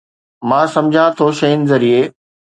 [0.49, 2.03] مان سمجهان ٿو شين ذريعي